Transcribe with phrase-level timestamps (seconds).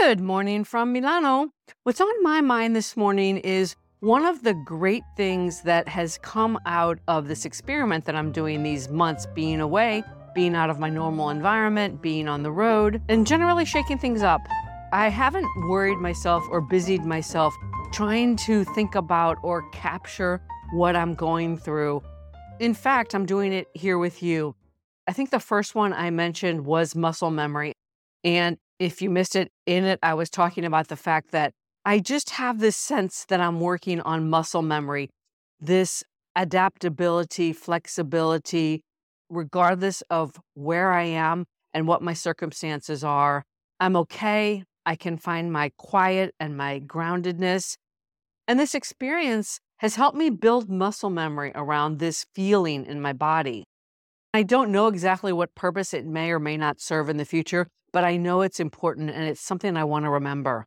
[0.00, 1.50] Good morning from Milano.
[1.82, 6.58] What's on my mind this morning is one of the great things that has come
[6.64, 10.02] out of this experiment that I'm doing these months being away,
[10.34, 14.40] being out of my normal environment, being on the road, and generally shaking things up.
[14.94, 17.54] I haven't worried myself or busied myself
[17.92, 20.40] trying to think about or capture
[20.72, 22.02] what I'm going through.
[22.60, 24.54] In fact, I'm doing it here with you.
[25.06, 27.74] I think the first one I mentioned was muscle memory.
[28.24, 31.52] And if you missed it in it, I was talking about the fact that
[31.84, 35.10] I just have this sense that I'm working on muscle memory,
[35.60, 36.04] this
[36.36, 38.82] adaptability, flexibility,
[39.28, 43.44] regardless of where I am and what my circumstances are.
[43.80, 44.64] I'm okay.
[44.84, 47.76] I can find my quiet and my groundedness.
[48.46, 53.64] And this experience has helped me build muscle memory around this feeling in my body.
[54.34, 57.66] I don't know exactly what purpose it may or may not serve in the future,
[57.92, 60.66] but I know it's important and it's something I want to remember.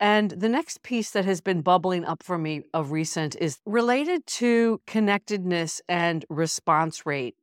[0.00, 4.26] And the next piece that has been bubbling up for me of recent is related
[4.26, 7.36] to connectedness and response rate.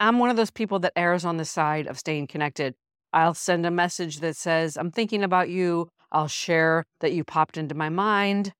[0.00, 2.74] I'm one of those people that errs on the side of staying connected.
[3.12, 5.88] I'll send a message that says, I'm thinking about you.
[6.10, 8.52] I'll share that you popped into my mind.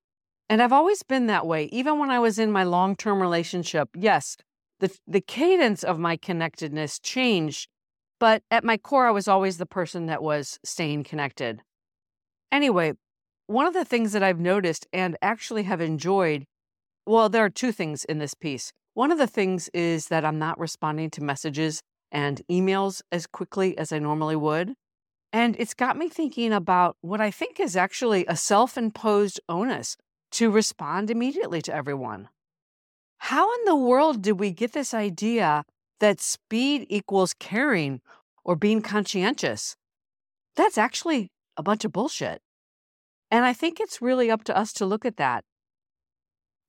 [0.49, 3.89] And I've always been that way, even when I was in my long term relationship.
[3.97, 4.37] Yes,
[4.81, 7.69] the, the cadence of my connectedness changed
[8.23, 11.61] but at my core, I was always the person that was staying connected.
[12.53, 12.93] Anyway,
[13.49, 16.45] one of the things that I've noticed and actually have enjoyed
[17.05, 18.73] well, there are two things in this piece.
[18.95, 21.81] One of the things is that I'm not responding to messages
[22.13, 24.75] and emails as quickly as I normally would.
[25.33, 29.97] And it's got me thinking about what I think is actually a self imposed onus
[30.39, 32.29] to respond immediately to everyone.
[33.19, 35.65] How in the world did we get this idea
[36.03, 38.01] that speed equals caring
[38.45, 39.77] or being conscientious.
[40.57, 42.43] That's actually a bunch of bullshit.
[43.31, 45.45] And I think it's really up to us to look at that.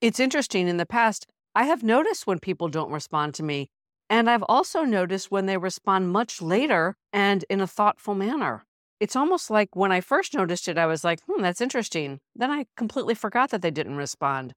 [0.02, 1.26] It's interesting, in the past,
[1.56, 3.70] I have noticed when people don't respond to me,
[4.08, 8.66] and I've also noticed when they respond much later and in a thoughtful manner.
[9.00, 12.20] It's almost like when I first noticed it, I was like, hmm, that's interesting.
[12.36, 14.54] Then I completely forgot that they didn't respond.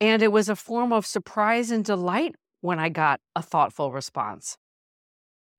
[0.00, 4.56] And it was a form of surprise and delight when I got a thoughtful response.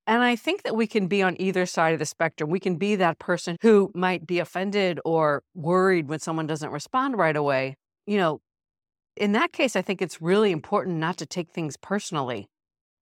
[0.06, 2.50] And I think that we can be on either side of the spectrum.
[2.50, 7.16] We can be that person who might be offended or worried when someone doesn't respond
[7.16, 7.76] right away.
[8.06, 8.40] You know,
[9.16, 12.48] in that case, I think it's really important not to take things personally.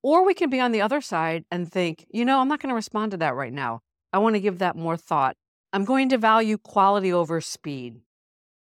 [0.03, 2.71] Or we can be on the other side and think, you know, I'm not going
[2.71, 3.81] to respond to that right now.
[4.13, 5.37] I want to give that more thought.
[5.73, 8.01] I'm going to value quality over speed.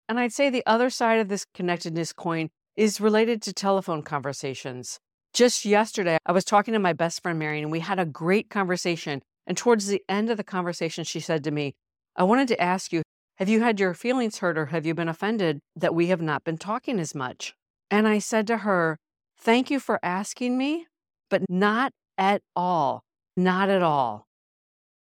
[0.08, 5.00] And I'd say the other side of this connectedness coin is related to telephone conversations.
[5.34, 8.50] Just yesterday, I was talking to my best friend, Marion, and we had a great
[8.50, 9.22] conversation.
[9.46, 11.76] And towards the end of the conversation, she said to me,
[12.16, 13.04] I wanted to ask you,
[13.38, 16.44] have you had your feelings hurt or have you been offended that we have not
[16.44, 17.54] been talking as much?
[17.90, 18.98] And I said to her,
[19.38, 20.88] Thank you for asking me,
[21.30, 23.04] but not at all.
[23.38, 24.28] Not at all.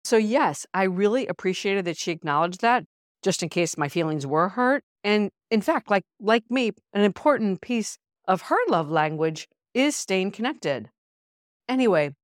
[0.04, 2.86] So, yes, I really appreciated that she acknowledged that
[3.24, 4.84] just in case my feelings were hurt.
[5.04, 7.98] And in fact, like, like me, an important piece
[8.28, 10.90] of her love language is staying connected.
[11.68, 12.16] Anyway,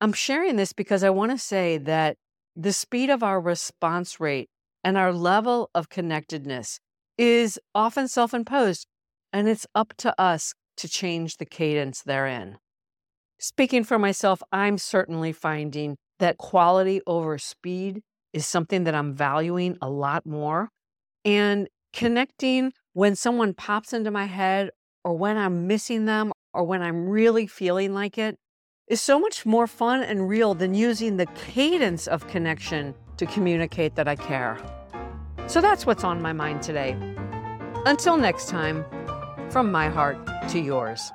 [0.00, 2.16] I'm sharing this because I want to say that
[2.56, 4.48] the speed of our response rate
[4.84, 6.80] and our level of connectedness
[7.18, 8.86] is often self imposed,
[9.32, 12.58] and it's up to us to change the cadence therein.
[13.38, 18.02] Speaking for myself, I'm certainly finding that quality over speed
[18.32, 20.70] is something that I'm valuing a lot more.
[21.24, 24.70] And connecting when someone pops into my head
[25.04, 28.38] or when I'm missing them or when I'm really feeling like it
[28.88, 33.94] is so much more fun and real than using the cadence of connection to communicate
[33.94, 34.58] that I care.
[35.46, 36.96] So that's what's on my mind today.
[37.86, 38.84] Until next time,
[39.50, 40.18] from my heart
[40.50, 41.10] to yours.